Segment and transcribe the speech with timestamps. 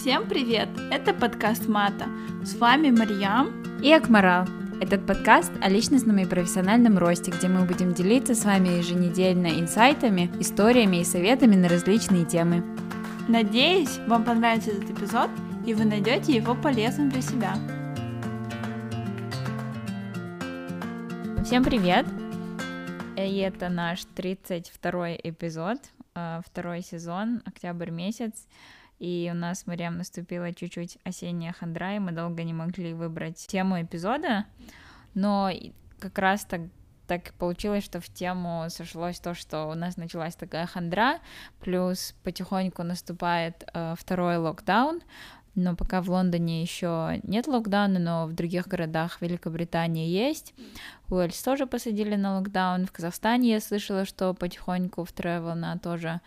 [0.00, 0.70] Всем привет!
[0.90, 2.06] Это подкаст Мата.
[2.42, 4.46] С вами Марьям и Акмарал.
[4.80, 10.30] Этот подкаст о личностном и профессиональном росте, где мы будем делиться с вами еженедельно инсайтами,
[10.40, 12.64] историями и советами на различные темы.
[13.28, 15.28] Надеюсь, вам понравится этот эпизод,
[15.66, 17.54] и вы найдете его полезным для себя.
[21.44, 22.06] Всем привет!
[23.18, 25.76] И это наш 32 эпизод,
[26.14, 28.46] э, второй сезон, октябрь месяц.
[29.00, 33.44] И у нас с Мариам наступила чуть-чуть осенняя хандра, и мы долго не могли выбрать
[33.46, 34.44] тему эпизода,
[35.14, 35.50] но
[35.98, 36.60] как раз так
[37.06, 41.18] так получилось, что в тему сошлось то, что у нас началась такая хандра,
[41.58, 45.02] плюс потихоньку наступает э, второй локдаун,
[45.56, 50.54] но пока в Лондоне еще нет локдауна, но в других городах Великобритании есть.
[51.08, 52.86] Уэльс тоже посадили на локдаун.
[52.86, 56.20] В Казахстане я слышала, что потихоньку вторая волна тоже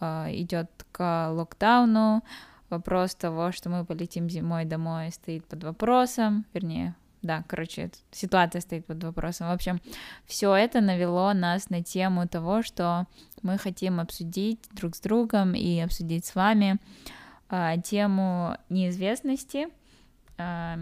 [0.00, 2.22] идет к локдауну.
[2.68, 8.86] Вопрос того, что мы полетим зимой домой, стоит под вопросом, вернее, да, короче, ситуация стоит
[8.86, 9.48] под вопросом.
[9.48, 9.80] В общем,
[10.24, 13.06] все это навело нас на тему того, что
[13.42, 16.78] мы хотим обсудить друг с другом и обсудить с вами
[17.50, 19.68] э, тему неизвестности,
[20.38, 20.76] э,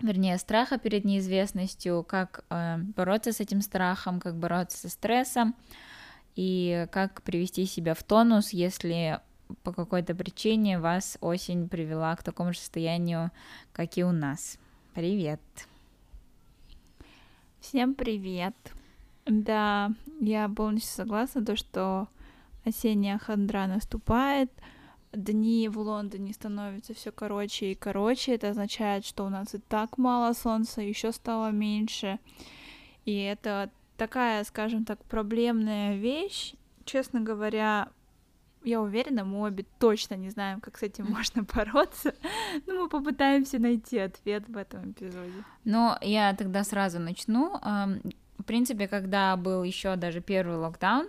[0.00, 5.54] вернее, страха перед неизвестностью, как э, бороться с этим страхом, как бороться со стрессом,
[6.36, 9.20] и как привести себя в тонус, если
[9.62, 13.30] по какой-то причине вас осень привела к такому же состоянию,
[13.72, 14.58] как и у нас.
[14.94, 15.40] Привет!
[17.60, 18.54] Всем привет!
[19.26, 22.08] Да, я полностью согласна, то, что
[22.64, 24.50] осенняя хандра наступает,
[25.12, 28.34] дни в Лондоне становятся все короче и короче.
[28.34, 32.18] Это означает, что у нас и так мало солнца, еще стало меньше.
[33.04, 36.54] И это такая, скажем так, проблемная вещь.
[36.84, 37.88] Честно говоря,
[38.64, 42.14] я уверена, мы обе точно не знаем, как с этим можно бороться,
[42.66, 45.44] но мы попытаемся найти ответ в этом эпизоде.
[45.64, 47.60] Ну, я тогда сразу начну.
[48.38, 51.08] В принципе, когда был еще даже первый локдаун,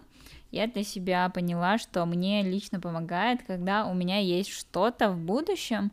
[0.52, 5.92] я для себя поняла, что мне лично помогает, когда у меня есть что-то в будущем,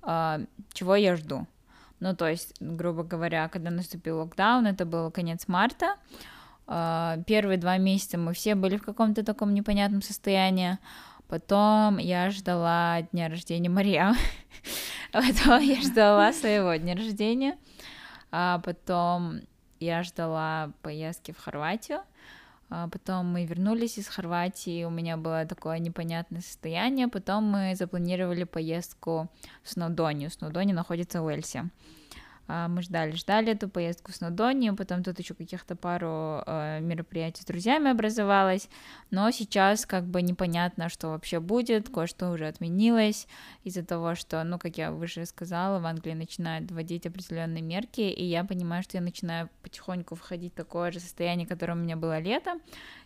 [0.00, 0.40] а,
[0.72, 1.46] чего я жду.
[2.00, 5.96] Ну, то есть, грубо говоря, когда наступил локдаун, это был конец марта,
[6.66, 10.78] а, первые два месяца мы все были в каком-то таком непонятном состоянии,
[11.26, 14.14] потом я ждала дня рождения Мария,
[15.12, 17.56] потом я ждала своего дня рождения,
[18.30, 19.40] а потом
[19.80, 22.00] я ждала поездки в Хорватию,
[22.68, 29.28] потом мы вернулись из Хорватии, у меня было такое непонятное состояние, потом мы запланировали поездку
[29.62, 30.30] в Сноудонию.
[30.30, 31.70] Сноудония находится в Уэльсе.
[32.48, 37.42] А, мы ждали, ждали эту поездку в Снодонию, потом тут еще каких-то пару э, мероприятий
[37.42, 38.70] с друзьями образовалось,
[39.10, 43.28] но сейчас как бы непонятно, что вообще будет, кое-что уже отменилось
[43.64, 48.24] из-за того, что, ну, как я выше сказала, в Англии начинают вводить определенные мерки, и
[48.24, 52.18] я понимаю, что я начинаю потихоньку входить в такое же состояние, которое у меня было
[52.18, 52.62] летом,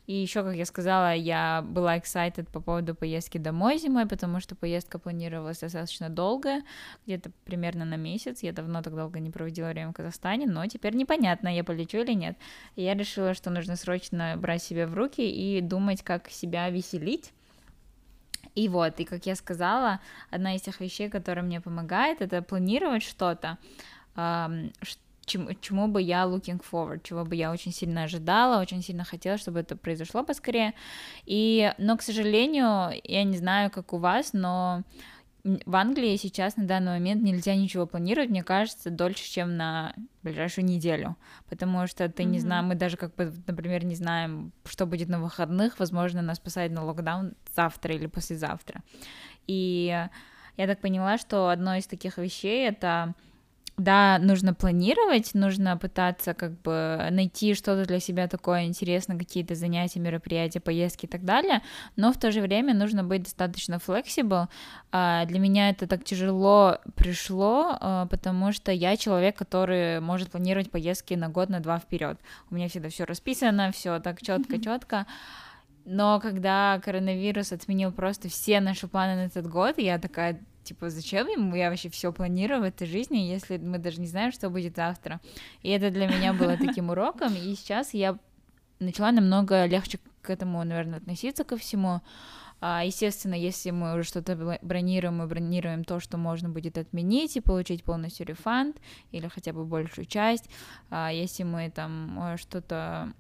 [0.07, 4.57] и еще, как я сказала, я была excited по поводу поездки домой зимой, потому что
[4.57, 6.63] поездка планировалась достаточно долго,
[7.07, 8.43] где-то примерно на месяц.
[8.43, 12.15] Я давно так долго не проводила время в Казахстане, но теперь непонятно, я полечу или
[12.15, 12.37] нет.
[12.75, 17.33] И я решила, что нужно срочно брать себя в руки и думать, как себя веселить.
[18.57, 23.05] И вот, и как я сказала, одна из тех вещей, которая мне помогает, это планировать
[23.05, 23.57] что-то,
[25.25, 29.39] чему, чему бы я looking forward, чего бы я очень сильно ожидала, очень сильно хотела,
[29.39, 30.75] чтобы это произошло поскорее.
[31.25, 34.83] И, но, к сожалению, я не знаю, как у вас, но
[35.45, 40.65] в Англии сейчас на данный момент нельзя ничего планировать, мне кажется, дольше, чем на ближайшую
[40.65, 41.17] неделю,
[41.49, 42.27] потому что ты mm-hmm.
[42.27, 46.39] не знаешь, мы даже как бы, например, не знаем, что будет на выходных, возможно, нас
[46.39, 48.83] посадят на локдаун завтра или послезавтра.
[49.49, 50.09] И
[50.57, 53.15] я так поняла, что одно из таких вещей это
[53.79, 59.99] да, нужно планировать, нужно пытаться как бы найти что-то для себя такое интересное, какие-то занятия,
[59.99, 61.63] мероприятия, поездки и так далее,
[61.97, 64.49] но в то же время нужно быть достаточно flexible.
[64.91, 70.71] А, для меня это так тяжело пришло, а, потому что я человек, который может планировать
[70.71, 72.19] поездки на год, на два вперед.
[72.51, 75.07] У меня всегда все расписано, все так четко, четко.
[75.85, 81.29] Но когда коронавирус отменил просто все наши планы на этот год, я такая, типа, зачем
[81.29, 84.77] ему я вообще все планирую в этой жизни, если мы даже не знаем, что будет
[84.77, 85.21] завтра.
[85.63, 88.19] И это для меня было таким уроком, и сейчас я
[88.79, 92.01] начала намного легче к этому, наверное, относиться ко всему.
[92.65, 97.41] А, естественно, если мы уже что-то бронируем, мы бронируем то, что можно будет отменить и
[97.41, 98.77] получить полностью рефанд
[99.11, 100.49] или хотя бы большую часть.
[100.89, 103.13] А, если мы там э, что-то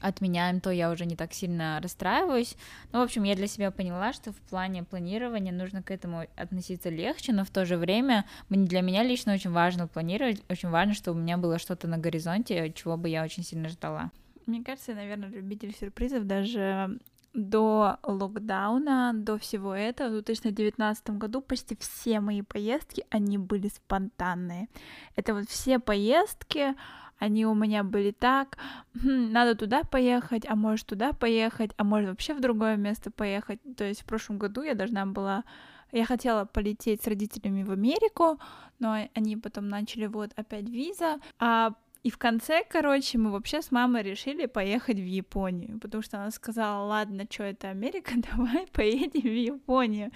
[0.00, 2.56] отменяем, то я уже не так сильно расстраиваюсь.
[2.92, 6.88] Ну, в общем, я для себя поняла, что в плане планирования нужно к этому относиться
[6.88, 11.18] легче, но в то же время для меня лично очень важно планировать, очень важно, чтобы
[11.18, 14.10] у меня было что-то на горизонте, чего бы я очень сильно ждала.
[14.46, 16.98] Мне кажется, я, наверное, любитель сюрпризов даже
[17.34, 24.68] до локдауна, до всего этого, в 2019 году почти все мои поездки, они были спонтанные.
[25.16, 26.74] Это вот все поездки,
[27.22, 28.58] они у меня были так,
[28.94, 33.60] хм, надо туда поехать, а может туда поехать, а может вообще в другое место поехать.
[33.76, 35.44] То есть в прошлом году я должна была
[35.92, 38.40] я хотела полететь с родителями в Америку,
[38.78, 43.70] но они потом начали вот опять виза, а и в конце, короче, мы вообще с
[43.70, 49.20] мамой решили поехать в Японию, потому что она сказала, ладно, что это Америка, давай поедем
[49.20, 50.10] в Японию.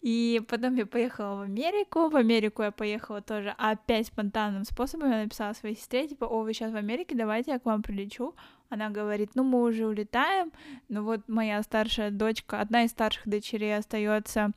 [0.00, 5.22] И потом я поехала в Америку, в Америку я поехала тоже опять спонтанным способом, я
[5.24, 8.34] написала своей сестре, типа, о, вы сейчас в Америке, давайте я к вам прилечу.
[8.70, 10.52] Она говорит, ну мы уже улетаем,
[10.88, 14.52] но вот моя старшая дочка, одна из старших дочерей остается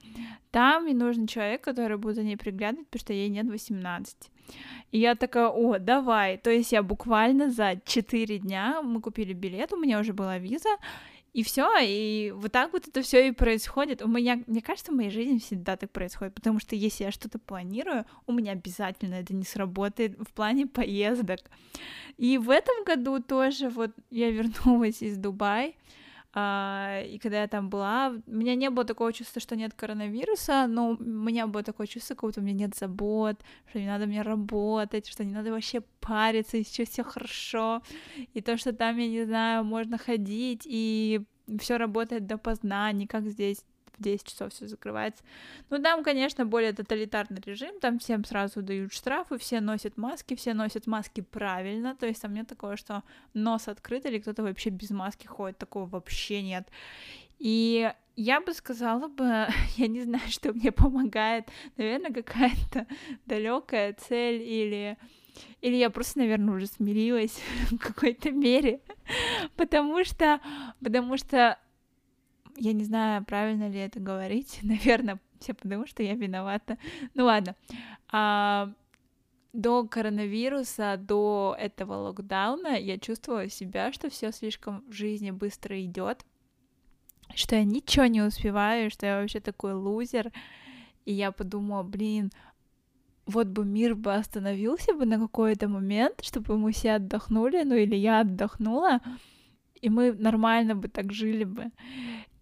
[0.52, 4.18] там, и нужен человек, который будет за ней приглядывать, потому что ей нет 18.
[4.92, 6.38] И я такая, о, давай.
[6.38, 10.76] То есть я буквально за 4 дня мы купили билет, у меня уже была виза,
[11.34, 14.02] и все, и вот так вот это все и происходит.
[14.02, 17.40] У меня, мне кажется, в моей жизни всегда так происходит, потому что если я что-то
[17.40, 21.40] планирую, у меня обязательно это не сработает в плане поездок.
[22.18, 25.74] И в этом году тоже вот я вернулась из Дубая,
[26.34, 30.68] а, и когда я там была, у меня не было такого чувства, что нет коронавируса,
[30.68, 34.06] но у меня было такое чувство, как будто у меня нет забот, что не надо
[34.06, 37.82] мне работать, что не надо вообще париться, и все все хорошо.
[38.34, 41.22] И то, что там, я не знаю, можно ходить, и
[41.60, 43.66] все работает допоздна, не как здесь
[44.02, 45.24] в 10 часов все закрывается.
[45.70, 50.54] Ну, там, конечно, более тоталитарный режим, там всем сразу дают штрафы, все носят маски, все
[50.54, 53.04] носят маски правильно, то есть там нет такого, что
[53.34, 56.68] нос открыт или кто-то вообще без маски ходит, такого вообще нет.
[57.40, 61.48] И я бы сказала бы, я не знаю, что мне помогает,
[61.78, 62.88] наверное, какая-то
[63.26, 64.98] далекая цель или
[65.62, 67.40] или я просто, наверное, уже смирилась
[67.72, 68.82] в какой-то мере,
[69.56, 70.42] потому что,
[70.84, 71.58] потому что
[72.58, 74.60] я не знаю, правильно ли это говорить.
[74.64, 76.78] Наверное, все потому что я виновата.
[77.14, 77.56] Ну ладно.
[78.12, 78.72] А,
[79.54, 86.26] до коронавируса, до этого локдауна я чувствовала себя, что все слишком в жизни быстро идет,
[87.36, 90.32] что я ничего не успеваю, что я вообще такой лузер.
[91.06, 92.32] И я подумала, блин,
[93.26, 97.96] вот бы мир бы остановился бы на какой-то момент, чтобы мы все отдохнули, ну или
[97.96, 99.00] я отдохнула,
[99.82, 101.72] и мы нормально бы так жили бы.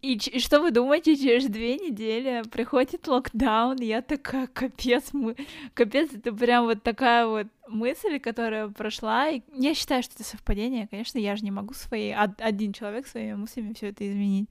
[0.01, 5.35] И, и что вы думаете, через две недели приходит локдаун, я такая, капец, мы...
[5.73, 10.87] капец, это прям вот такая вот мысль, которая прошла, и я считаю, что это совпадение,
[10.87, 14.49] конечно, я же не могу своей, один человек своими мыслями все это изменить,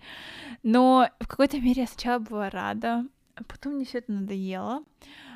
[0.63, 4.85] но в какой-то мере я сначала была рада, а потом мне все это надоело,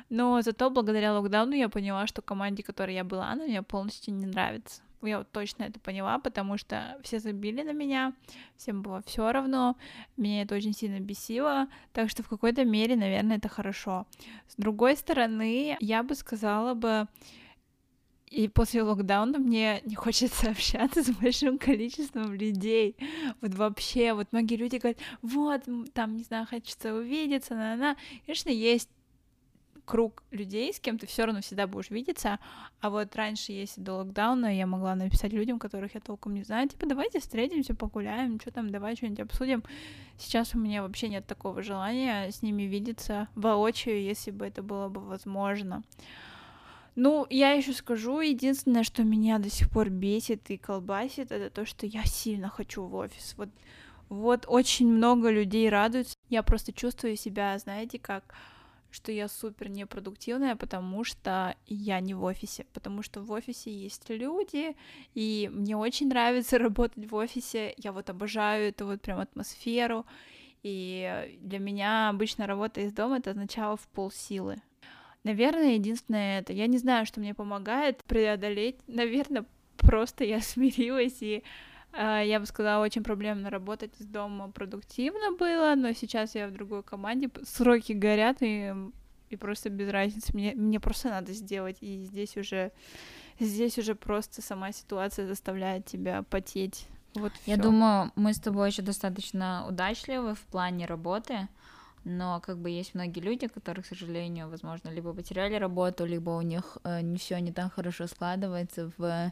[0.09, 4.27] но зато благодаря локдауну я поняла, что команде, которой я была, она мне полностью не
[4.27, 4.83] нравится.
[5.05, 8.13] Я вот точно это поняла, потому что все забили на меня,
[8.57, 9.77] всем было все равно,
[10.17, 14.05] меня это очень сильно бесило, так что в какой-то мере, наверное, это хорошо.
[14.47, 17.07] С другой стороны, я бы сказала бы,
[18.33, 22.97] и после локдауна мне не хочется общаться с большим количеством людей.
[23.41, 25.61] Вот вообще, вот многие люди говорят, вот,
[25.93, 27.95] там, не знаю, хочется увидеться, на-на.
[28.25, 28.89] Конечно, есть
[29.85, 32.39] круг людей, с кем ты все равно всегда будешь видеться.
[32.81, 36.69] А вот раньше, если до локдауна, я могла написать людям, которых я толком не знаю,
[36.69, 39.63] типа, давайте встретимся, погуляем, что там, давай что-нибудь обсудим.
[40.17, 44.87] Сейчас у меня вообще нет такого желания с ними видеться воочию, если бы это было
[44.87, 45.83] бы возможно.
[46.95, 51.65] Ну, я еще скажу, единственное, что меня до сих пор бесит и колбасит, это то,
[51.65, 53.33] что я сильно хочу в офис.
[53.35, 53.49] Вот,
[54.09, 56.15] вот очень много людей радуются.
[56.29, 58.35] Я просто чувствую себя, знаете, как
[58.93, 64.09] что я супер непродуктивная, потому что я не в офисе, потому что в офисе есть
[64.09, 64.75] люди,
[65.13, 70.05] и мне очень нравится работать в офисе, я вот обожаю эту вот прям атмосферу,
[70.61, 74.57] и для меня обычно работа из дома это означало в полсилы.
[75.23, 79.45] Наверное, единственное это, я не знаю, что мне помогает преодолеть, наверное,
[79.77, 81.43] просто я смирилась и
[81.93, 86.83] я бы сказала, очень проблемно работать из дома продуктивно было, но сейчас я в другой
[86.83, 88.73] команде, сроки горят, и,
[89.29, 92.71] и просто без разницы, мне, мне просто надо сделать, и здесь уже,
[93.39, 96.87] здесь уже просто сама ситуация заставляет тебя потеть.
[97.15, 97.63] Вот я всё.
[97.63, 101.47] думаю, мы с тобой еще достаточно удачливы в плане работы,
[102.05, 106.41] но как бы есть многие люди, которые, к сожалению, возможно, либо потеряли работу, либо у
[106.41, 109.31] них э, не все не так хорошо складывается в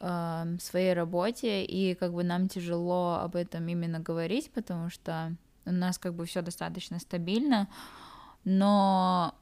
[0.00, 5.72] э, своей работе, и как бы нам тяжело об этом именно говорить, потому что у
[5.72, 7.68] нас как бы все достаточно стабильно,
[8.44, 9.34] но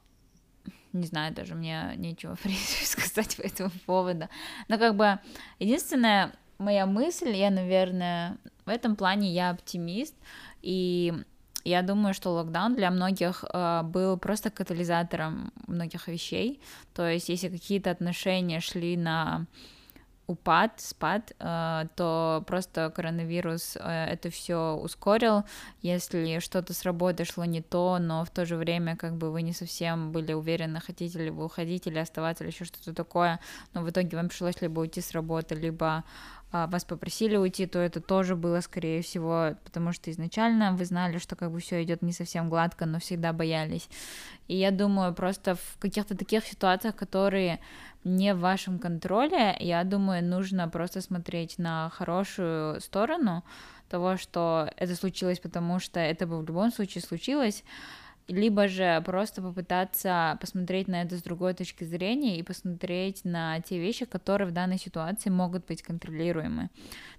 [0.93, 2.37] не знаю, даже мне нечего
[2.83, 4.27] сказать по этому поводу.
[4.67, 5.19] Но как бы
[5.59, 10.15] единственная моя мысль, я, наверное, в этом плане я оптимист,
[10.61, 11.13] и
[11.63, 16.61] я думаю, что локдаун для многих э, был просто катализатором многих вещей.
[16.93, 19.45] То есть, если какие-то отношения шли на
[20.29, 25.43] упад, спад, э, то просто коронавирус э, это все ускорил.
[25.81, 29.41] Если что-то с работы шло не то, но в то же время как бы вы
[29.41, 33.39] не совсем были уверены, хотите ли вы уходить или оставаться, или еще что-то такое,
[33.73, 36.03] но в итоге вам пришлось либо уйти с работы, либо
[36.51, 41.35] вас попросили уйти, то это тоже было, скорее всего, потому что изначально вы знали, что
[41.35, 43.87] как бы все идет не совсем гладко, но всегда боялись.
[44.47, 47.59] И я думаю, просто в каких-то таких ситуациях, которые
[48.03, 53.43] не в вашем контроле, я думаю, нужно просто смотреть на хорошую сторону
[53.89, 57.63] того, что это случилось, потому что это бы в любом случае случилось,
[58.29, 63.79] либо же просто попытаться посмотреть на это с другой точки зрения и посмотреть на те
[63.79, 66.69] вещи, которые в данной ситуации могут быть контролируемы.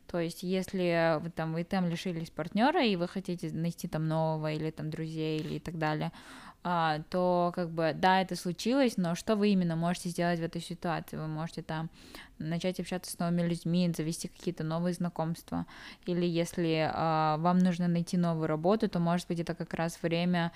[0.07, 4.52] То есть, если вы там, вы там лишились партнера, и вы хотите найти там нового,
[4.52, 6.11] или там друзей, или и так далее,
[6.62, 10.61] а, то как бы да, это случилось, но что вы именно можете сделать в этой
[10.61, 11.17] ситуации?
[11.17, 11.88] Вы можете там
[12.38, 15.67] начать общаться с новыми людьми, завести какие-то новые знакомства,
[16.07, 20.52] или если а, вам нужно найти новую работу, то может быть это как раз время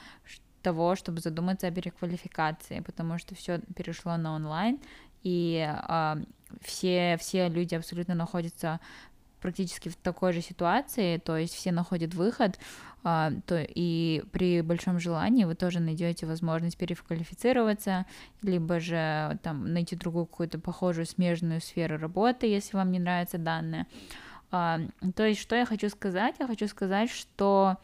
[0.63, 4.81] того, чтобы задуматься о переквалификации, потому что все перешло на онлайн,
[5.23, 6.15] и э,
[6.63, 8.81] все, все люди абсолютно находятся
[9.41, 14.99] практически в такой же ситуации, то есть все находят выход, а, то и при большом
[14.99, 18.07] желании вы тоже найдете возможность переквалифицироваться,
[18.41, 23.87] либо же там найти другую какую-то похожую смежную сферу работы, если вам не нравится данная.
[24.51, 24.81] А,
[25.15, 26.37] то есть что я хочу сказать?
[26.39, 27.77] Я хочу сказать, что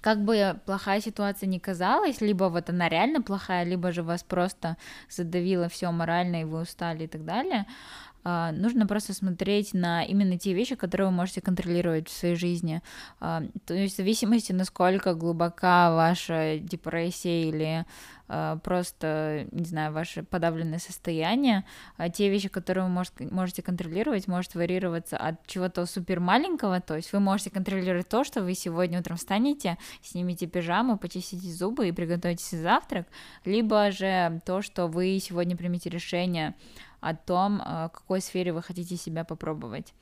[0.00, 4.76] как бы плохая ситуация не казалась, либо вот она реально плохая, либо же вас просто
[5.10, 10.38] задавило все морально, и вы устали и так далее, а, нужно просто смотреть на именно
[10.38, 12.82] те вещи, которые вы можете контролировать в своей жизни.
[13.20, 17.84] А, то есть в зависимости, насколько глубока ваша депрессия или
[18.26, 21.64] а, просто, не знаю, ваше подавленное состояние,
[22.14, 27.20] те вещи, которые вы можете контролировать, может варьироваться от чего-то супер маленького, то есть вы
[27.20, 33.06] можете контролировать то, что вы сегодня утром встанете, снимете пижаму, почистите зубы и приготовите завтрак,
[33.44, 36.54] либо же то, что вы сегодня примете решение
[37.04, 39.92] о том, э, в какой сфере вы хотите себя попробовать.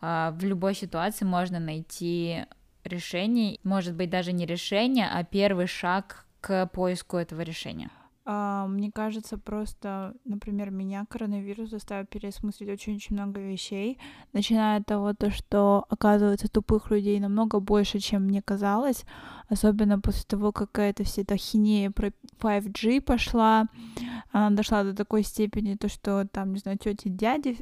[0.00, 2.44] А, в любой ситуации можно найти
[2.84, 7.90] решение, может быть даже не решение, а первый шаг к поиску этого решения.
[8.24, 13.98] А, мне кажется, просто, например, меня коронавирус заставил переосмыслить очень-очень много вещей,
[14.32, 19.04] начиная от того, то, что, оказывается, тупых людей намного больше, чем мне казалось,
[19.48, 23.66] особенно после того, как эта вся эта хинея про 5G пошла,
[24.30, 27.58] она дошла до такой степени, то, что там, не знаю, тети, дяди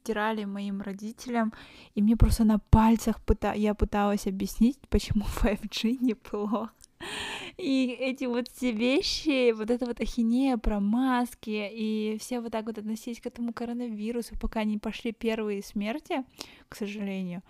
[0.00, 1.52] втирали моим родителям,
[1.94, 3.52] и мне просто на пальцах пыта...
[3.52, 6.70] я пыталась объяснить, почему 5G неплохо.
[7.56, 12.66] И эти вот все вещи, вот эта вот ахинея про маски, и все вот так
[12.66, 16.24] вот относились к этому коронавирусу, пока не пошли первые смерти,
[16.68, 17.42] к сожалению,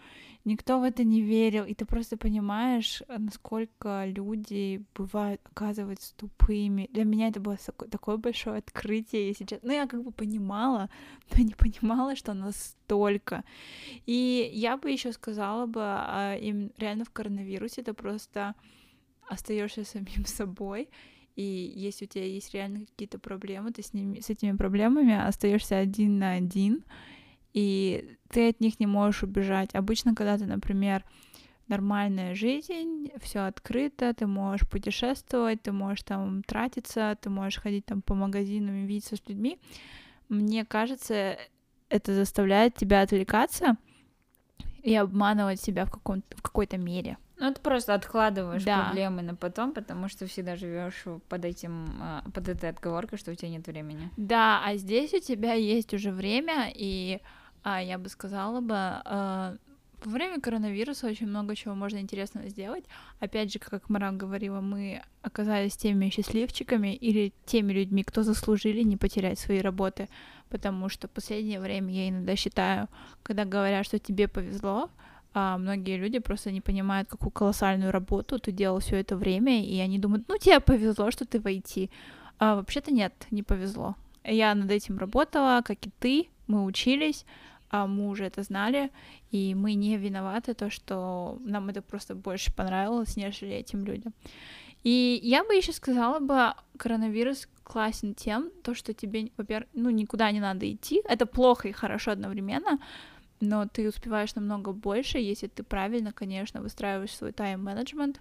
[0.44, 6.88] никто в это не верил, и ты просто понимаешь, насколько люди бывают, оказываются тупыми.
[6.92, 7.58] Для меня это было
[7.90, 9.68] такое большое открытие, если честно.
[9.68, 10.88] Ну, я как бы понимала,
[11.36, 13.44] но не понимала, что настолько.
[14.06, 18.54] И я бы еще сказала бы, а, им реально в коронавирусе это просто
[19.30, 20.88] остаешься самим собой,
[21.36, 25.78] и если у тебя есть реально какие-то проблемы, ты с, ними, с этими проблемами остаешься
[25.78, 26.84] один на один,
[27.54, 29.74] и ты от них не можешь убежать.
[29.74, 31.04] Обычно, когда ты, например,
[31.68, 38.02] нормальная жизнь, все открыто, ты можешь путешествовать, ты можешь там тратиться, ты можешь ходить там
[38.02, 39.58] по магазинам и видеться с людьми.
[40.28, 41.38] Мне кажется,
[41.88, 43.76] это заставляет тебя отвлекаться
[44.82, 47.18] и обманывать себя в, каком в какой-то мере.
[47.40, 48.84] Ну, ты просто откладываешь да.
[48.84, 53.34] проблемы на потом, потому что всегда живешь под этим, а, под этой отговоркой, что у
[53.34, 54.10] тебя нет времени.
[54.18, 57.20] Да, а здесь у тебя есть уже время, и
[57.62, 59.56] а, я бы сказала бы, а,
[60.04, 62.84] во время коронавируса очень много чего можно интересного сделать.
[63.20, 68.96] Опять же, как Марам говорила, мы оказались теми счастливчиками или теми людьми, кто заслужили не
[68.96, 70.08] потерять свои работы,
[70.50, 72.88] потому что в последнее время я иногда считаю,
[73.22, 74.90] когда говорят, что тебе повезло,
[75.32, 79.78] а многие люди просто не понимают, какую колоссальную работу ты делал все это время, и
[79.78, 81.90] они думают, ну тебе повезло, что ты в IT.
[82.38, 83.96] А вообще-то нет, не повезло.
[84.24, 87.24] Я над этим работала, как и ты, мы учились,
[87.70, 88.90] а мы уже это знали,
[89.30, 94.12] и мы не виноваты, то, что нам это просто больше понравилось, нежели этим людям.
[94.82, 100.32] И я бы еще сказала бы, коронавирус классен тем, то, что тебе, во-первых, ну, никуда
[100.32, 101.02] не надо идти.
[101.04, 102.78] Это плохо и хорошо одновременно,
[103.40, 108.20] но ты успеваешь намного больше, если ты правильно, конечно, выстраиваешь свой тайм-менеджмент.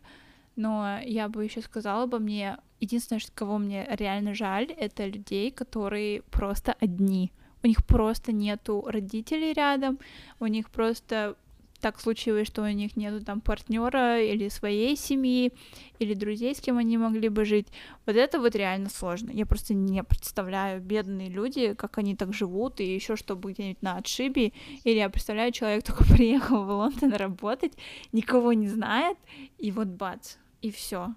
[0.56, 6.22] Но я бы еще сказала бы мне, единственное, кого мне реально жаль, это людей, которые
[6.24, 7.32] просто одни.
[7.64, 10.00] У них просто нету родителей рядом,
[10.40, 11.36] у них просто
[11.80, 15.54] так случилось, что у них нету там партнера или своей семьи,
[16.00, 17.68] или друзей, с кем они могли бы жить.
[18.06, 19.32] Вот это вот реально сложно.
[19.32, 23.98] Я просто не представляю бедные люди, как они так живут, и еще чтобы где-нибудь на
[23.98, 24.54] отшибе.
[24.84, 27.74] Или я представляю, человек только приехал в Лондон работать,
[28.12, 29.18] никого не знает,
[29.58, 31.14] и вот бац, и все.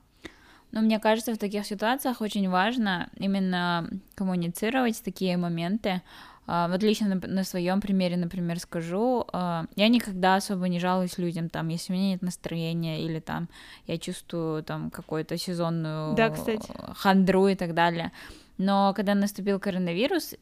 [0.73, 6.01] Но мне кажется, в таких ситуациях очень важно именно коммуницировать такие моменты,
[6.47, 11.49] вот лично на, на своем примере, например, скажу, а, я никогда особо не жалуюсь людям,
[11.49, 13.49] там, если у меня нет настроения или там
[13.87, 16.73] я чувствую там какую-то сезонную да, кстати.
[16.95, 18.11] хандру и так далее.
[18.59, 20.35] Но когда наступил коронавирус,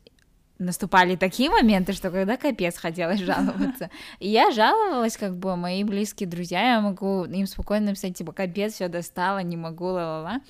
[0.60, 3.90] наступали такие моменты, что когда капец хотелось жаловаться.
[4.18, 8.74] И я жаловалась, как бы мои близкие друзья, я могу им спокойно написать, типа, капец,
[8.74, 10.40] все достало, не могу, ла-ла-ла.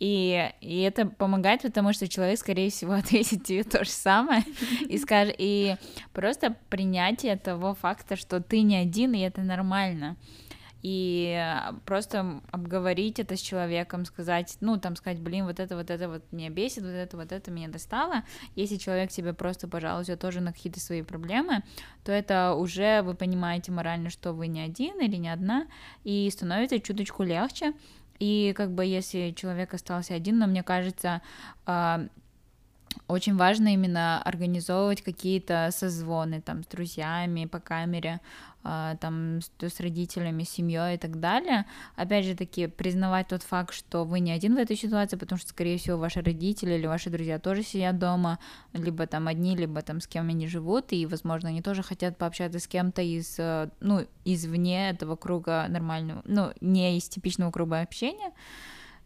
[0.00, 4.44] И, и это помогает, потому что человек, скорее всего, ответит тебе то же самое
[4.88, 5.76] и скажет, и
[6.12, 10.16] просто принятие того факта, что ты не один, и это нормально
[10.82, 16.08] и просто обговорить это с человеком, сказать, ну, там, сказать, блин, вот это, вот это
[16.08, 18.22] вот меня бесит, вот это, вот это меня достало.
[18.54, 21.62] Если человек тебе просто пожалуйста тоже на какие-то свои проблемы,
[22.04, 25.66] то это уже вы понимаете морально, что вы не один или не одна,
[26.04, 27.72] и становится чуточку легче,
[28.18, 31.22] и как бы если человек остался один, но мне кажется,
[31.66, 32.06] а,
[33.06, 38.20] очень важно именно организовывать какие-то созвоны там с друзьями по камере,
[39.00, 41.66] там с, родителями, семьей и так далее.
[41.96, 45.50] Опять же таки, признавать тот факт, что вы не один в этой ситуации, потому что,
[45.50, 48.38] скорее всего, ваши родители или ваши друзья тоже сидят дома,
[48.72, 52.58] либо там одни, либо там с кем они живут, и, возможно, они тоже хотят пообщаться
[52.58, 58.32] с кем-то из, э, ну, извне этого круга нормального, ну, не из типичного круга общения.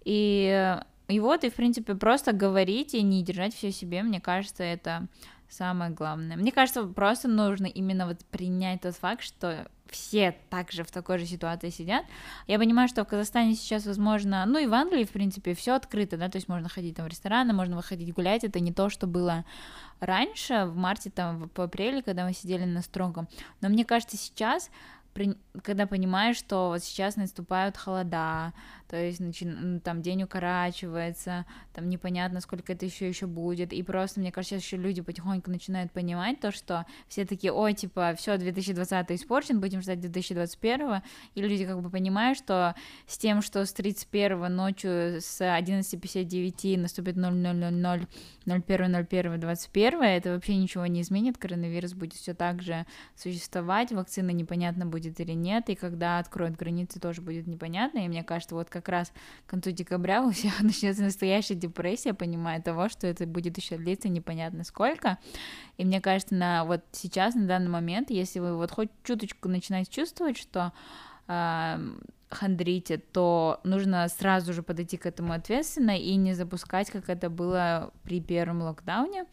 [0.05, 0.77] И
[1.09, 5.09] и вот, и, в принципе, просто говорить и не держать все себе, мне кажется, это
[5.53, 6.37] самое главное.
[6.37, 11.27] Мне кажется, просто нужно именно вот принять тот факт, что все также в такой же
[11.27, 12.05] ситуации сидят.
[12.47, 16.17] Я понимаю, что в Казахстане сейчас, возможно, ну и в Англии, в принципе, все открыто,
[16.17, 19.07] да, то есть можно ходить там в рестораны, можно выходить гулять, это не то, что
[19.07, 19.45] было
[20.01, 23.29] раньше, в марте, там, в апреле, когда мы сидели на строгом.
[23.61, 24.71] Но мне кажется, сейчас
[25.63, 28.53] когда понимаешь, что вот сейчас наступают холода,
[28.93, 29.49] то есть начи...
[29.83, 34.77] там день укорачивается, там непонятно, сколько это еще еще будет, и просто, мне кажется, еще
[34.77, 40.01] люди потихоньку начинают понимать то, что все такие, ой, типа, все, 2020 испорчен, будем ждать
[40.01, 41.01] 2021,
[41.35, 42.75] и люди как бы понимают, что
[43.07, 48.07] с тем, что с 31 ночью с 11.59 наступит 0000
[48.45, 52.85] 01.01.21, это вообще ничего не изменит, коронавирус будет все так же
[53.17, 58.23] существовать, вакцина непонятно будет или нет, и когда откроют границы, тоже будет непонятно, и мне
[58.23, 59.13] кажется, вот как как раз
[59.47, 64.09] к концу декабря у всех начнется настоящая депрессия, понимая того, что это будет еще длиться
[64.09, 65.19] непонятно сколько.
[65.79, 69.91] И мне кажется, на вот сейчас, на данный момент, если вы вот хоть чуточку начинаете
[69.91, 70.73] чувствовать, что
[71.29, 71.79] э,
[72.29, 77.93] хандрите, то нужно сразу же подойти к этому ответственно и не запускать, как это было
[78.03, 79.27] при первом локдауне.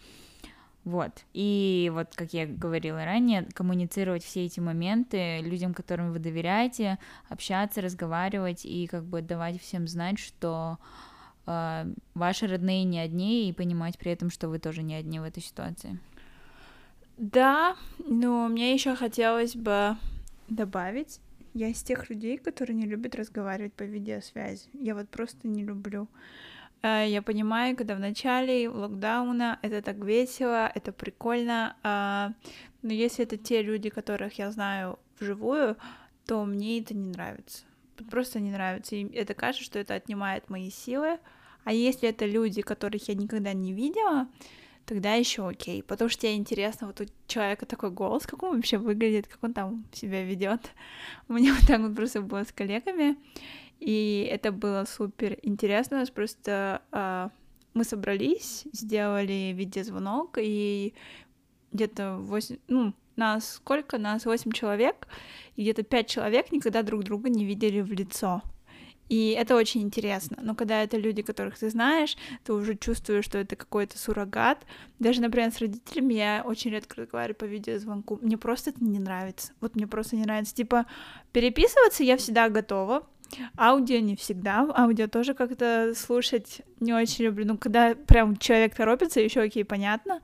[0.89, 1.11] Вот.
[1.33, 6.97] И вот, как я говорила ранее, коммуницировать все эти моменты людям, которым вы доверяете,
[7.29, 10.79] общаться, разговаривать и как бы давать всем знать, что
[11.45, 15.23] э, ваши родные не одни, и понимать при этом, что вы тоже не одни в
[15.23, 15.99] этой ситуации.
[17.17, 19.95] Да, но мне еще хотелось бы
[20.47, 21.19] добавить,
[21.53, 24.63] я из тех людей, которые не любят разговаривать по видеосвязи.
[24.73, 26.07] Я вот просто не люблю.
[26.87, 32.33] Я понимаю, когда в начале локдауна это так весело, это прикольно, а,
[32.81, 35.77] но если это те люди, которых я знаю вживую,
[36.25, 37.63] то мне это не нравится.
[38.09, 38.95] Просто не нравится.
[38.95, 41.19] И это кажется, что это отнимает мои силы.
[41.65, 44.29] А если это люди, которых я никогда не видела,
[44.85, 45.83] тогда еще окей.
[45.83, 49.53] Потому что тебе интересно, вот у человека такой голос, как он вообще выглядит, как он
[49.53, 50.71] там себя ведет.
[51.27, 53.17] У меня вот так вот просто было с коллегами.
[53.79, 55.97] И это было супер интересно.
[55.97, 57.29] У нас просто э,
[57.73, 60.93] мы собрались, сделали видеозвонок, и
[61.71, 63.97] где-то 8, ну, нас сколько?
[63.97, 65.07] Нас 8 человек,
[65.55, 68.41] и где-то 5 человек никогда друг друга не видели в лицо.
[69.09, 70.37] И это очень интересно.
[70.41, 74.65] Но когда это люди, которых ты знаешь, ты уже чувствуешь, что это какой-то суррогат.
[74.99, 78.19] Даже, например, с родителями я очень редко разговариваю по видеозвонку.
[78.21, 79.51] Мне просто это не нравится.
[79.61, 80.55] Вот мне просто не нравится.
[80.55, 80.85] Типа,
[81.31, 83.07] переписываться я всегда готова.
[83.57, 84.67] Аудио не всегда.
[84.75, 87.45] Аудио тоже как-то слушать не очень люблю.
[87.45, 90.21] Ну, когда прям человек торопится, еще окей, понятно.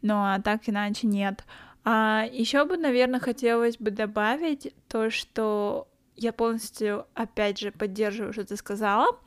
[0.00, 1.44] Но так иначе нет.
[1.84, 8.44] А еще бы, наверное, хотелось бы добавить то, что я полностью, опять же, поддерживаю, что
[8.44, 9.18] ты сказала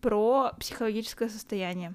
[0.00, 1.94] про психологическое состояние.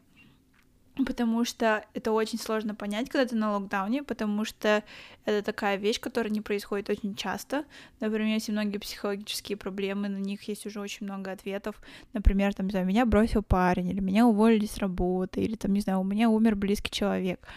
[1.06, 4.84] Потому что это очень сложно понять, когда ты на локдауне, потому что
[5.24, 7.64] это такая вещь, которая не происходит очень часто.
[8.02, 11.82] Например, если многие психологические проблемы, на них есть уже очень много ответов.
[12.12, 15.80] Например, там, не знаю, меня бросил парень, или меня уволили с работы, или там, не
[15.80, 17.48] знаю, у меня умер близкий человек.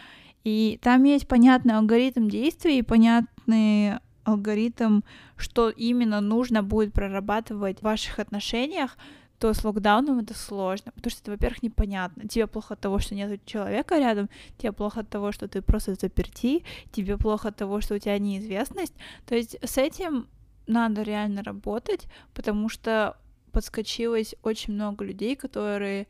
[0.44, 5.00] И там есть понятный алгоритм действий и понятный алгоритм,
[5.36, 8.96] что именно нужно будет прорабатывать в ваших отношениях,
[9.44, 12.26] то с локдауном это сложно, потому что это, во-первых, непонятно.
[12.26, 15.94] Тебе плохо от того, что нет человека рядом, тебе плохо от того, что ты просто
[15.96, 18.94] заперти, тебе плохо от того, что у тебя неизвестность.
[19.26, 20.28] То есть с этим
[20.66, 23.18] надо реально работать, потому что
[23.52, 26.06] подскочилось очень много людей, которые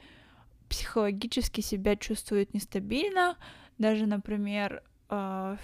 [0.68, 3.36] психологически себя чувствуют нестабильно.
[3.78, 5.56] Даже, например, а,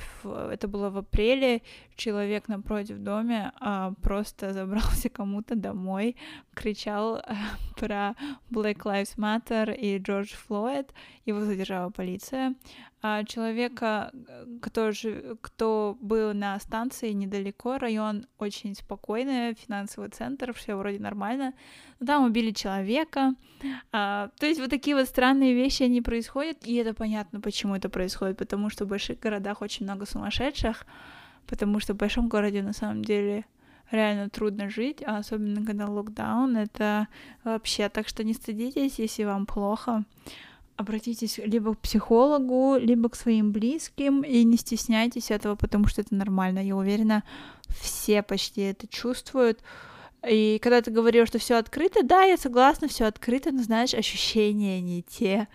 [0.52, 1.62] это было в апреле,
[1.96, 6.16] человек напротив доме а, просто забрался кому-то домой,
[6.60, 7.22] кричал э,
[7.76, 8.14] про
[8.50, 10.92] Black Lives Matter и Джордж Флойд,
[11.24, 12.54] его задержала полиция.
[13.02, 14.12] А человека,
[14.60, 21.54] кто, же, кто был на станции недалеко, район очень спокойный, финансовый центр, все вроде нормально,
[21.98, 23.34] но там убили человека.
[23.90, 27.88] А, то есть вот такие вот странные вещи, они происходят, и это понятно, почему это
[27.88, 30.84] происходит, потому что в больших городах очень много сумасшедших,
[31.46, 33.46] потому что в большом городе на самом деле
[33.90, 37.08] реально трудно жить, а особенно когда локдаун, это
[37.44, 40.04] вообще, так что не стыдитесь, если вам плохо,
[40.76, 46.14] обратитесь либо к психологу, либо к своим близким, и не стесняйтесь этого, потому что это
[46.14, 46.60] нормально.
[46.60, 47.22] Я уверена,
[47.68, 49.60] все почти это чувствуют.
[50.28, 54.80] И когда ты говорил, что все открыто, да, я согласна, все открыто, но знаешь, ощущения
[54.80, 55.48] не те.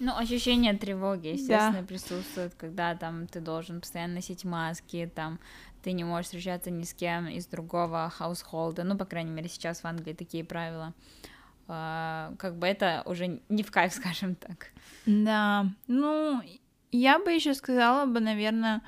[0.00, 1.86] Ну, ощущение тревоги, естественно, да.
[1.86, 5.38] присутствует, когда там ты должен постоянно носить маски, там
[5.82, 8.84] ты не можешь встречаться ни с кем из другого хаусхолда.
[8.84, 10.94] Ну, по крайней мере, сейчас в Англии такие правила.
[11.68, 14.68] А, как бы это уже не в кайф, скажем так.
[15.06, 16.42] Да, ну,
[16.92, 18.82] я бы еще сказала бы, наверное,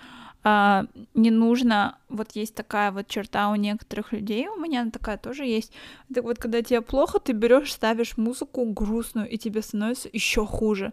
[0.44, 5.44] а, не нужно, вот есть такая вот черта у некоторых людей, у меня такая тоже
[5.44, 5.72] есть.
[6.12, 10.92] Так вот, когда тебе плохо, ты берешь, ставишь музыку грустную, и тебе становится еще хуже.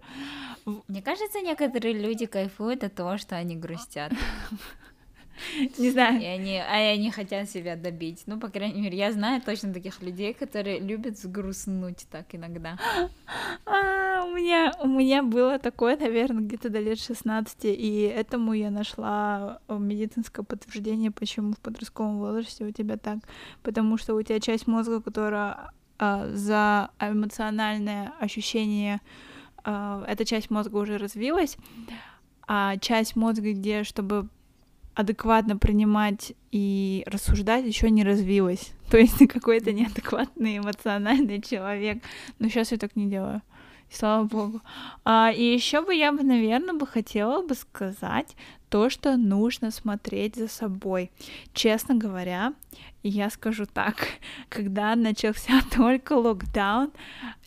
[0.88, 4.14] Мне кажется, некоторые люди кайфуют от того, что они грустят.
[5.78, 6.22] Не знаю.
[6.22, 8.24] И они, а они хотят себя добить.
[8.26, 12.78] Ну, по крайней мере, я знаю точно таких людей, которые любят сгрустнуть так иногда.
[13.66, 18.72] А, у меня, у меня было такое, наверное, где-то до лет 16, и этому я
[18.72, 23.20] нашла э, медицинское подтверждение, почему в подростковом возрасте у тебя так.
[23.64, 29.02] Потому что у тебя часть мозга, которая а, за эмоциональное ощущение,
[29.64, 31.58] а, эта часть мозга уже развилась,
[32.48, 34.30] а часть мозга, где, чтобы
[35.00, 38.74] адекватно принимать и рассуждать еще не развилась.
[38.92, 42.04] То есть ты какой-то неадекватный эмоциональный человек.
[42.38, 43.42] Но сейчас я так не делаю.
[43.90, 44.62] слава богу.
[45.06, 48.36] А, и еще бы я бы, наверное, бы хотела бы сказать
[48.68, 51.12] то, что нужно смотреть за собой.
[51.54, 52.54] Честно говоря,
[53.02, 53.96] я скажу так,
[54.50, 56.92] когда начался только локдаун,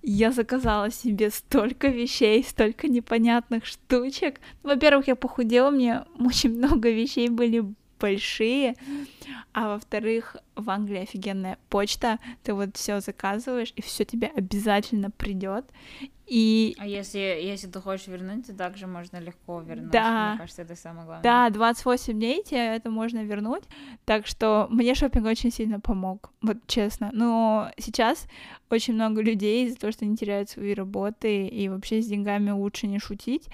[0.02, 4.40] я заказала себе столько вещей, столько непонятных штучек.
[4.62, 7.64] Во-первых, я похудела, мне очень много вещей были
[8.02, 8.74] большие,
[9.52, 15.64] а во-вторых, в Англии офигенная почта, ты вот все заказываешь, и все тебе обязательно придет.
[16.26, 16.74] И...
[16.78, 19.90] А если, если ты хочешь вернуть, то также можно легко вернуть.
[19.90, 20.30] Да.
[20.30, 21.22] Мне кажется, это самое главное.
[21.22, 23.64] Да, 28 дней тебе это можно вернуть.
[24.04, 27.10] Так что мне шопинг очень сильно помог, вот честно.
[27.12, 28.26] Но сейчас
[28.70, 32.86] очень много людей из-за того, что они теряют свои работы и вообще с деньгами лучше
[32.86, 33.48] не шутить.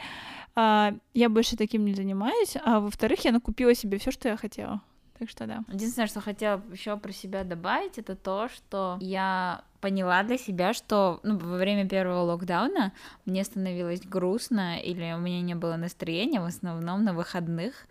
[0.60, 2.56] А, я больше таким не занимаюсь.
[2.64, 4.80] А во-вторых, я накупила себе все, что я хотела.
[5.16, 5.60] Так что да.
[5.68, 11.20] Единственное, что хотела еще про себя добавить, это то, что я поняла для себя, что
[11.22, 12.92] ну, во время первого локдауна
[13.24, 17.86] мне становилось грустно или у меня не было настроения в основном на выходных.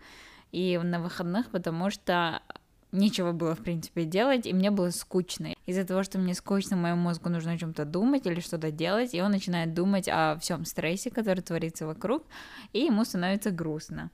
[0.52, 2.42] И на выходных, потому что
[2.92, 5.54] нечего было, в принципе, делать, и мне было скучно.
[5.66, 9.22] Из-за того, что мне скучно, моему мозгу нужно о чем-то думать или что-то делать, и
[9.22, 12.24] он начинает думать о всем стрессе, который творится вокруг,
[12.72, 14.10] и ему становится грустно.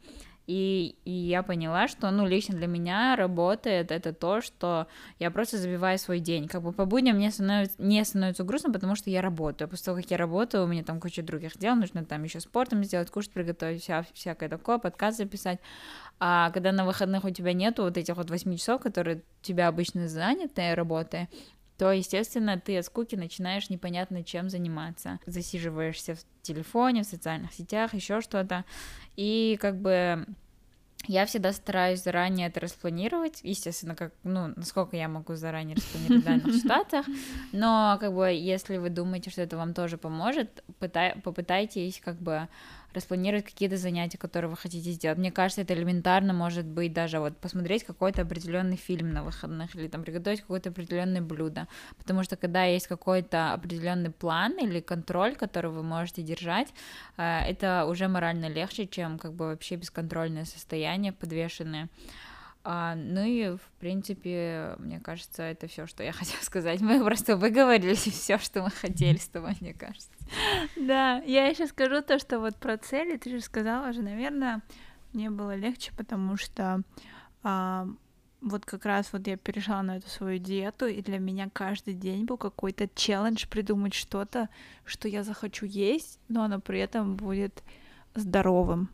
[0.46, 4.86] И, и я поняла, что, ну, лично для меня работает это то, что
[5.18, 6.48] я просто забиваю свой день.
[6.48, 9.68] Как бы по будням мне становится, не становится грустно, потому что я работаю.
[9.68, 12.84] После того, как я работаю, у меня там куча других дел, нужно там еще спортом
[12.84, 15.60] сделать, кушать, приготовить, вся, всякое такое, подкаст записать.
[16.20, 20.08] А когда на выходных у тебя нету вот этих вот 8 часов, которые тебя обычно
[20.08, 21.28] заняты работой,
[21.78, 25.18] то, естественно, ты от скуки начинаешь непонятно чем заниматься.
[25.26, 28.64] Засиживаешься в телефоне, в социальных сетях, еще что-то.
[29.16, 30.26] И как бы
[31.06, 36.24] я всегда стараюсь заранее это распланировать, естественно, как, ну, насколько я могу заранее распланировать в
[36.24, 37.06] данных ситуациях,
[37.52, 42.48] но, как бы, если вы думаете, что это вам тоже поможет, пытай, попытайтесь, как бы,
[42.94, 45.18] распланировать какие-то занятия, которые вы хотите сделать.
[45.18, 49.88] Мне кажется, это элементарно может быть даже вот посмотреть какой-то определенный фильм на выходных или
[49.88, 51.66] там приготовить какое-то определенное блюдо,
[51.98, 56.68] потому что когда есть какой-то определенный план или контроль, который вы можете держать,
[57.16, 61.88] э, это уже морально легче, чем как бы вообще бесконтрольное состояние подвешенное.
[62.66, 66.80] А, ну и, в принципе, мне кажется, это все, что я хотела сказать.
[66.80, 70.08] Мы просто выговорили все, что мы хотели с тобой, мне кажется.
[70.76, 74.62] Да, я еще скажу то, что вот про цели ты же сказала же, наверное,
[75.12, 76.82] мне было легче, потому что
[77.42, 77.86] а,
[78.40, 82.24] вот как раз вот я перешла на эту свою диету, и для меня каждый день
[82.24, 84.48] был какой-то челлендж придумать что-то,
[84.86, 87.62] что я захочу есть, но оно при этом будет
[88.14, 88.88] здоровым.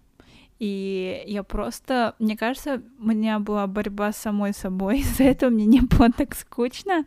[0.61, 5.65] И я просто, мне кажется, у меня была борьба с самой собой, из-за этого мне
[5.65, 7.07] не было так скучно.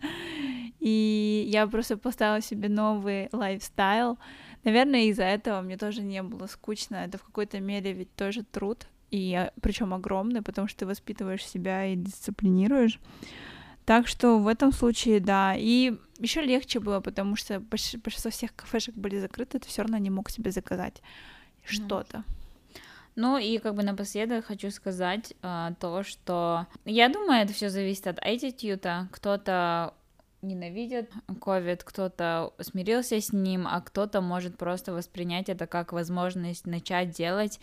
[0.79, 4.17] И я просто поставила себе новый лайфстайл.
[4.63, 6.95] Наверное, из-за этого мне тоже не было скучно.
[6.95, 11.85] Это в какой-то мере ведь тоже труд, и причем огромный, потому что ты воспитываешь себя
[11.85, 12.99] и дисциплинируешь.
[13.85, 15.53] Так что в этом случае, да.
[15.55, 20.09] И еще легче было, потому что большинство всех кафешек были закрыты, ты все равно не
[20.09, 21.03] мог себе заказать
[21.63, 22.23] что-то.
[23.15, 28.07] Ну и как бы напоследок хочу сказать а, то, что я думаю, это все зависит
[28.07, 29.07] от attitude.
[29.11, 29.93] Кто-то
[30.41, 37.11] ненавидит COVID, кто-то смирился с ним, а кто-то может просто воспринять это как возможность начать
[37.11, 37.59] делать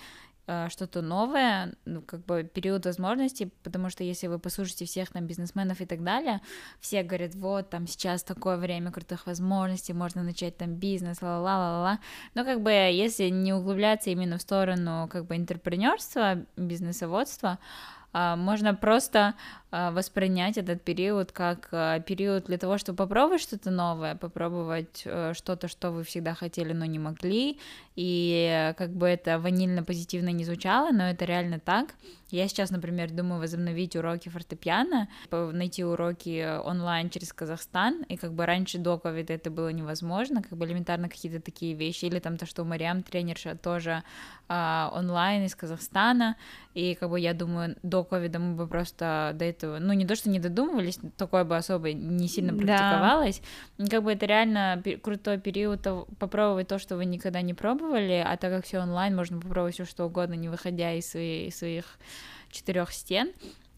[0.69, 5.81] что-то новое, ну, как бы период возможностей, потому что если вы послушаете всех там бизнесменов
[5.81, 6.41] и так далее,
[6.81, 11.99] все говорят, вот, там сейчас такое время крутых возможностей, можно начать там бизнес, ла-ла-ла-ла-ла,
[12.35, 17.59] но как бы если не углубляться именно в сторону как бы интерпренерства, бизнесоводства,
[18.13, 19.35] а, можно просто
[19.71, 25.69] воспринять этот период как а, период для того, чтобы попробовать что-то новое, попробовать э, что-то,
[25.69, 27.59] что вы всегда хотели, но не могли,
[27.95, 31.95] и как бы это ванильно-позитивно не звучало, но это реально так.
[32.31, 38.47] Я сейчас, например, думаю возобновить уроки фортепиано, найти уроки онлайн через Казахстан, и как бы
[38.47, 42.47] раньше до ковида это было невозможно, как бы элементарно какие-то такие вещи, или там то,
[42.47, 44.05] что у Мариам тренерша тоже
[44.49, 46.37] а, онлайн из Казахстана,
[46.75, 50.17] и как бы я думаю, до ковида мы бы просто до этого, ну не то,
[50.17, 53.43] что не додумывались, такое бы особо не сильно практиковалось,
[53.79, 53.89] да.
[53.89, 55.87] как бы это реально крутой период
[56.19, 59.85] попробовать то, что вы никогда не пробовали, а так как все онлайн, можно попробовать все
[59.85, 61.99] что угодно, не выходя из, своей, из своих
[62.51, 63.33] четырех стен.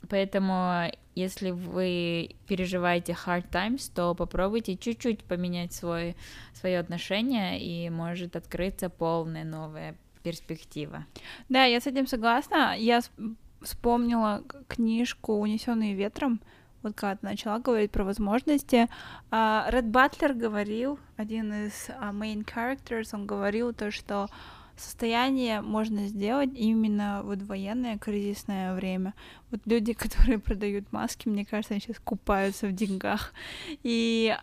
[0.09, 6.16] Поэтому, если вы переживаете hard times, то попробуйте чуть-чуть поменять свой,
[6.55, 11.07] свое отношение, и может открыться полная новая перспектива.
[11.49, 12.75] Да, я с этим согласна.
[12.77, 13.01] Я
[13.64, 16.40] вспомнила книжку «Унесенные ветром»,
[16.83, 18.88] вот когда ты начала говорить про возможности.
[19.31, 24.29] А, Ред Батлер говорил, один из а, main characters, он говорил то, что
[24.76, 29.14] состояние можно сделать именно вот военное кризисное время.
[29.50, 33.32] Вот люди, которые продают маски, мне кажется, они сейчас купаются в деньгах.
[33.82, 34.37] И,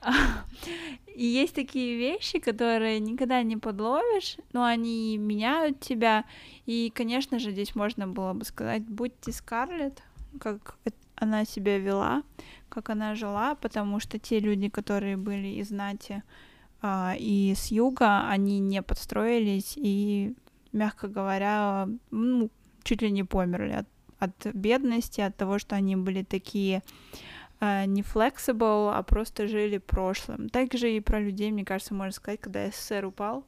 [1.08, 6.26] и есть такие вещи, которые никогда не подловишь, но они меняют тебя.
[6.66, 10.02] И, конечно же, здесь можно было бы сказать, будьте Скарлетт,
[10.40, 10.78] как
[11.16, 12.24] она себя вела,
[12.70, 16.24] как она жила, потому что те люди, которые были из знати,
[16.84, 20.34] и с юга они не подстроились и,
[20.72, 22.50] мягко говоря, ну,
[22.84, 23.88] чуть ли не померли от,
[24.20, 26.82] от бедности, от того, что они были такие
[27.60, 30.50] uh, не flexible, а просто жили прошлым.
[30.50, 33.44] Также и про людей, мне кажется, можно сказать, когда СССР упал,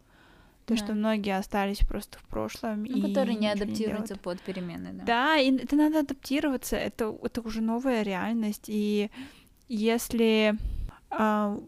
[0.66, 0.78] то, да.
[0.78, 2.84] что многие остались просто в прошлом.
[2.84, 5.04] Ну, и которые не адаптируются не под перемены, да.
[5.06, 9.10] Да, и это надо адаптироваться, это, это уже новая реальность, и
[9.68, 10.58] если а,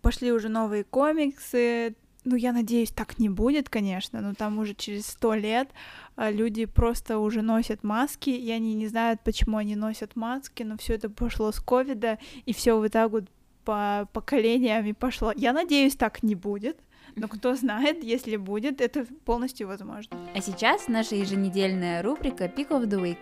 [0.01, 1.95] пошли уже новые комиксы.
[2.25, 5.67] Ну, я надеюсь, так не будет, конечно, но там уже через сто лет
[6.15, 10.77] а, люди просто уже носят маски, и они не знают, почему они носят маски, но
[10.77, 13.25] все это пошло с ковида, и все вот так вот
[13.65, 15.33] по поколениями пошло.
[15.35, 16.79] Я надеюсь, так не будет.
[17.15, 20.17] Но кто знает, если будет, это полностью возможно.
[20.33, 23.19] А сейчас наша еженедельная рубрика Pick of the Week.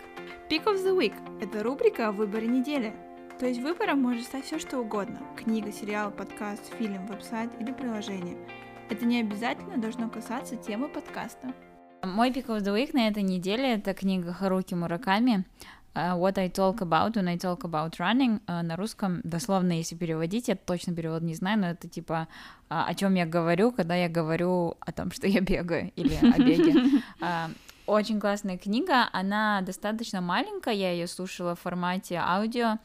[0.50, 2.94] Pick of the Week— это рубрика о выборе недели.
[3.42, 5.20] То есть выбором может стать все что угодно.
[5.36, 8.38] Книга, сериал, подкаст, фильм, веб-сайт или приложение.
[8.88, 11.52] Это не обязательно должно касаться темы подкаста.
[12.04, 15.46] Мой Pick of the Week на этой неделе— это книга Харуки Мураками
[15.94, 19.96] Uh, what I talk about when I talk about running uh, на русском дословно, если
[19.96, 22.30] переводить, я точно перевод не знаю, но это типа
[22.70, 26.38] uh, о чем я говорю, когда я говорю о том, что я бегаю или о
[26.38, 27.02] беге.
[27.88, 32.78] Очень классная книга, она достаточно маленькая, я ее слушала в формате аудио.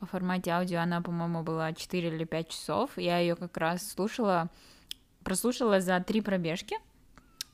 [0.00, 2.90] В формате аудио она, по-моему, была 4 или 5 часов.
[2.96, 4.48] Я ее как раз слушала,
[5.22, 6.76] прослушала за три пробежки.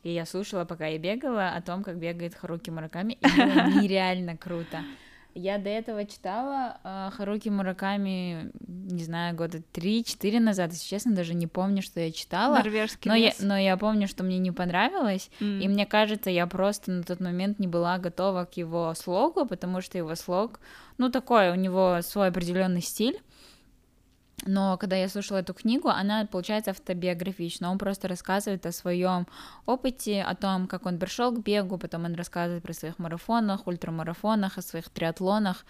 [0.05, 4.37] И я слушала, пока я бегала, о том, как бегает Харуки Мураками, и было нереально
[4.37, 4.85] круто.
[5.39, 11.35] Я до этого читала э, Харуки Мураками, не знаю, года 3-4 назад, если честно, даже
[11.35, 12.55] не помню, что я читала.
[12.57, 13.39] Норвежский но лес.
[13.39, 15.61] я, но я помню, что мне не понравилось, М.
[15.61, 19.83] и мне кажется, я просто на тот момент не была готова к его слогу, потому
[19.83, 20.59] что его слог,
[20.97, 23.21] ну, такой, у него свой определенный стиль.
[24.47, 27.71] Но когда я слушала эту книгу, она получается автобиографична.
[27.71, 29.27] Он просто рассказывает о своем
[29.67, 34.59] опыте, о том, как он пришел к бегу, потом он рассказывает про своих марафонах, ультрамарафонах,
[34.59, 35.67] о своих триатлонах,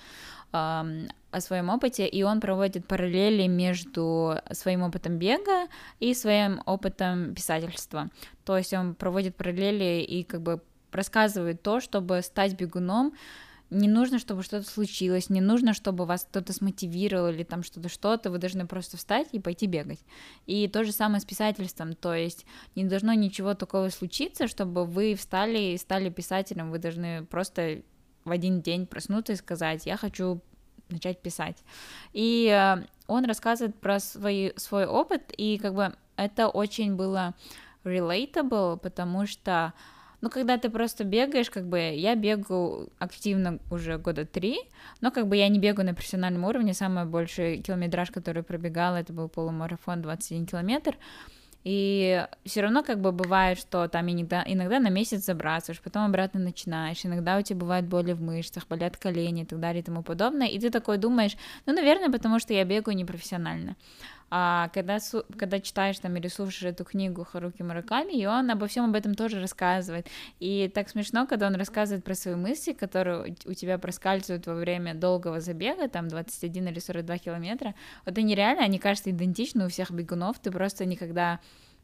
[0.53, 7.35] эм, о своем опыте, и он проводит параллели между своим опытом бега и своим опытом
[7.35, 8.11] писательства.
[8.45, 10.61] То есть он проводит параллели и как бы
[10.93, 13.13] рассказывает то, чтобы стать бегуном,
[13.71, 18.31] не нужно, чтобы что-то случилось, не нужно, чтобы вас кто-то смотивировал или там что-то, что-то,
[18.31, 20.01] вы должны просто встать и пойти бегать.
[20.47, 25.15] И то же самое с писательством, то есть не должно ничего такого случиться, чтобы вы
[25.15, 27.83] встали и стали писателем, вы должны просто
[28.25, 30.41] в один день проснуться и сказать, я хочу
[30.89, 31.57] начать писать.
[32.13, 37.35] И э, он рассказывает про свой, свой опыт, и как бы это очень было
[37.85, 39.73] relatable, потому что
[40.27, 44.59] ну, когда ты просто бегаешь, как бы я бегаю активно уже года три,
[45.01, 49.13] но как бы я не бегаю на профессиональном уровне, самый большой километраж, который пробегала, это
[49.13, 50.97] был полумарафон 21 километр,
[51.63, 56.41] и все равно как бы бывает, что там иногда, иногда на месяц забрасываешь, потом обратно
[56.41, 60.03] начинаешь, иногда у тебя бывают боли в мышцах, болят колени и так далее и тому
[60.03, 61.37] подобное, и ты такой думаешь,
[61.67, 63.77] ну, наверное, потому что я бегаю непрофессионально.
[64.29, 64.99] А когда,
[65.39, 69.15] когда читаешь там или слушаешь эту книгу Харуки Мураками, и он обо всем об этом
[69.15, 70.09] тоже рассказывает.
[70.41, 74.95] И так смешно, когда он рассказывает про свои мысли, которые у тебя проскальзывают во время
[74.95, 77.75] долгого забега, там 21 или 42 километра.
[78.05, 81.41] Вот они реально, они кажутся идентичны у всех бегунов, ты просто никогда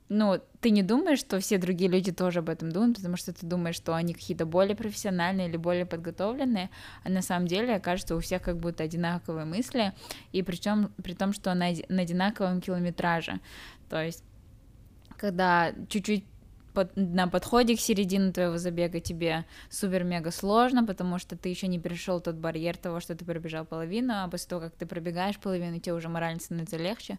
[0.08, 3.46] ну, ты не думаешь, что все другие люди тоже об этом думают, потому что ты
[3.46, 6.70] думаешь, что они какие-то более профессиональные или более подготовленные,
[7.02, 9.92] а на самом деле окажется у всех как будто одинаковые мысли,
[10.32, 13.40] и причем при том, что на, на одинаковом километраже.
[13.88, 14.22] То есть,
[15.16, 16.24] когда чуть-чуть
[16.72, 21.78] под- на подходе к середине твоего забега тебе супер-мега сложно, потому что ты еще не
[21.78, 25.78] перешел тот барьер того, что ты пробежал половину, а после того, как ты пробегаешь половину,
[25.78, 27.18] тебе уже морально становится легче.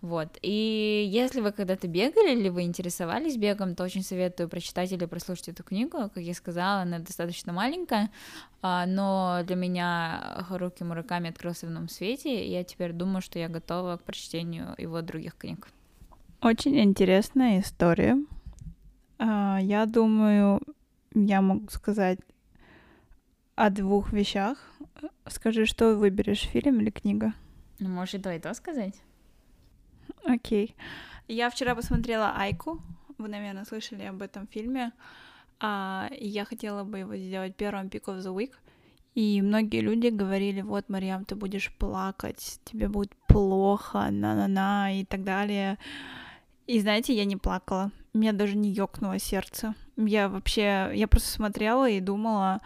[0.00, 0.38] Вот.
[0.42, 5.48] И если вы когда-то бегали или вы интересовались бегом, то очень советую прочитать или прослушать
[5.48, 6.10] эту книгу.
[6.14, 8.10] Как я сказала, она достаточно маленькая,
[8.62, 13.38] а, но для меня Харуки Мураками открылся в новом свете, и я теперь думаю, что
[13.38, 15.68] я готова к прочтению его других книг.
[16.42, 18.16] Очень интересная история.
[19.18, 20.60] А, Я думаю,
[21.14, 22.18] я могу сказать
[23.54, 24.58] о двух вещах.
[25.26, 27.32] Скажи, что выберешь, фильм или книга?
[27.78, 28.94] Ну, можешь и то, и то сказать?
[30.24, 30.74] Окей.
[31.28, 32.80] Я вчера посмотрела Айку.
[33.18, 34.92] Вы, наверное, слышали об этом фильме.
[35.58, 38.52] А, я хотела бы его сделать первым Pick of the Week.
[39.14, 45.24] И многие люди говорили, вот, Мариам, ты будешь плакать, тебе будет плохо, на-на-на и так
[45.24, 45.78] далее.
[46.66, 47.90] И знаете, я не плакала.
[48.12, 49.74] Меня даже не ёкнуло сердце.
[49.96, 52.60] Я вообще, я просто смотрела и думала,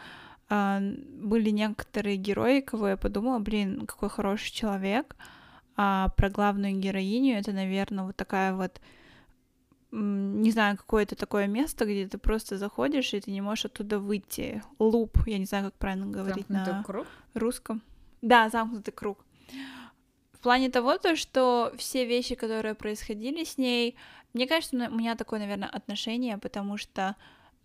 [0.48, 5.16] а, были некоторые герои, кого я подумала, блин, какой хороший человек.
[5.76, 8.80] А про главную героиню это, наверное, вот такая вот,
[9.90, 14.62] не знаю, какое-то такое место, где ты просто заходишь, и ты не можешь оттуда выйти.
[14.78, 17.06] Луп, я не знаю, как правильно говорить Замкнутый на круг?
[17.34, 17.82] русском.
[18.22, 19.24] Да, замкнутый круг.
[20.40, 23.94] В плане того, то, что все вещи, которые происходили с ней,
[24.33, 27.14] мне кажется, у меня такое, наверное, отношение, потому что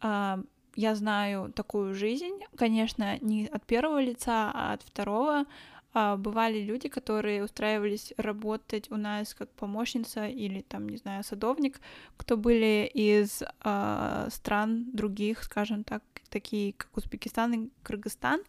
[0.01, 0.41] а,
[0.75, 5.45] я знаю такую жизнь, конечно, не от первого лица, а от второго.
[5.93, 11.79] А, бывали люди, которые устраивались работать у нас как помощница или там, не знаю, садовник,
[12.17, 16.03] кто были из а, стран других, скажем так,
[16.35, 18.41] такие как Узбекистан и Кыргызстан.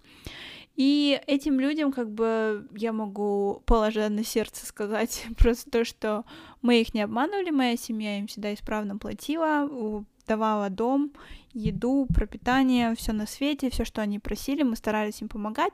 [0.75, 6.25] И этим людям как бы я могу положа на сердце сказать просто то, что
[6.63, 11.13] мы их не обманывали, моя семья им всегда исправно платила, давала дом,
[11.55, 15.73] еду, пропитание, все на свете, все, что они просили, мы старались им помогать.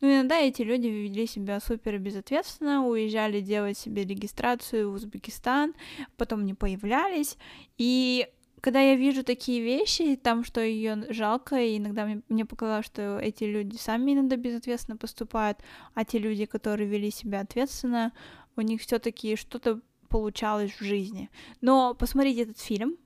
[0.00, 5.74] Но иногда эти люди вели себя супер безответственно, уезжали делать себе регистрацию в Узбекистан,
[6.16, 7.36] потом не появлялись.
[7.76, 8.28] И
[8.60, 13.18] когда я вижу такие вещи, там, что ее жалко, и иногда мне, мне показалось, что
[13.18, 15.58] эти люди сами иногда безответственно поступают,
[15.94, 18.12] а те люди, которые вели себя ответственно,
[18.56, 21.30] у них все-таки что-то получалось в жизни.
[21.60, 22.96] Но посмотрите этот фильм.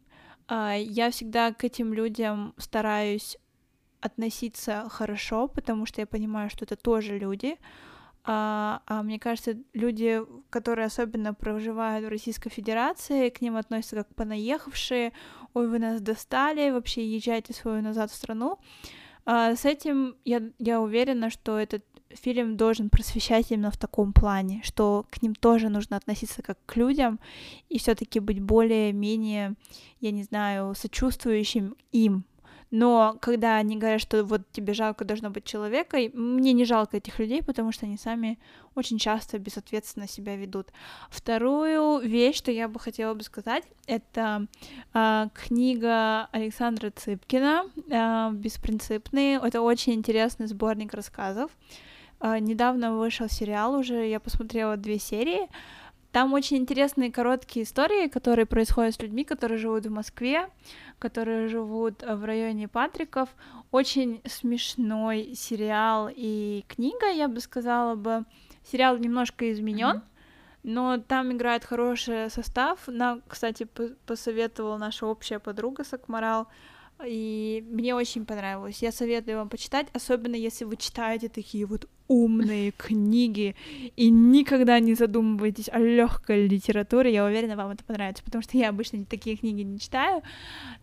[0.49, 3.37] А, я всегда к этим людям стараюсь
[4.01, 7.57] относиться хорошо, потому что я понимаю, что это тоже люди.
[8.25, 10.21] А, а мне кажется, люди,
[10.51, 15.13] которые особенно проживают в Российской Федерации, к ним относятся как понаехавшие,
[15.55, 18.59] ой, вы нас достали, вообще езжайте свою назад в страну.
[19.25, 24.61] А, с этим я, я уверена, что этот фильм должен просвещать именно в таком плане,
[24.65, 27.19] что к ним тоже нужно относиться как к людям
[27.69, 29.55] и все-таки быть более-менее,
[30.01, 32.25] я не знаю, сочувствующим им,
[32.73, 37.19] но когда они говорят, что вот тебе жалко должно быть человека, мне не жалко этих
[37.19, 38.39] людей, потому что они сами
[38.75, 40.69] очень часто безответственно себя ведут.
[41.11, 44.47] Вторую вещь, что я бы хотела бы сказать, это
[44.95, 49.39] э, книга Александра Цыпкина э, «Беспринципные».
[49.45, 51.51] Это очень интересный сборник рассказов.
[52.21, 55.47] Э, недавно вышел сериал уже, я посмотрела две серии.
[56.13, 60.51] Там очень интересные короткие истории, которые происходят с людьми, которые живут в Москве,
[60.99, 63.31] которые живут э, в районе Патриков.
[63.71, 68.25] Очень смешной сериал и книга, я бы сказала бы.
[68.71, 70.65] Сериал немножко изменен, mm-hmm.
[70.65, 72.81] но там играет хороший состав.
[72.87, 73.67] Нам, кстати,
[74.07, 76.47] посоветовала наша общая подруга Сакмарал
[77.07, 78.83] и мне очень понравилось.
[78.83, 83.57] Я советую вам почитать, особенно если вы читаете такие вот умные книги
[83.97, 87.13] и никогда не задумываетесь о легкой литературе.
[87.13, 90.23] Я уверена, вам это понравится, потому что я обычно такие книги не читаю,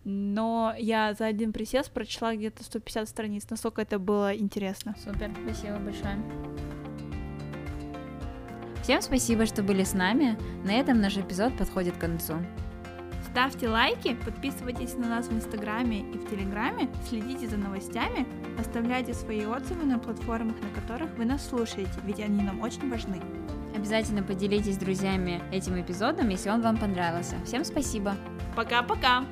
[0.04, 4.96] но я за один присест прочла где-то 150 страниц, насколько это было интересно.
[5.04, 6.18] Супер, спасибо большое.
[8.82, 10.38] Всем спасибо, что были с нами.
[10.64, 12.34] На этом наш эпизод подходит к концу.
[13.30, 18.26] Ставьте лайки, подписывайтесь на нас в Инстаграме и в Телеграме, следите за новостями,
[18.58, 23.20] оставляйте свои отзывы на платформах, на которых вы нас слушаете, ведь они нам очень важны.
[23.76, 27.36] Обязательно поделитесь с друзьями этим эпизодом, если он вам понравился.
[27.44, 28.16] Всем спасибо.
[28.56, 29.24] Пока-пока.